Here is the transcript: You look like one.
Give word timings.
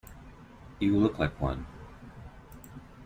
You 0.79 0.97
look 0.99 1.19
like 1.19 1.39
one. 1.39 1.67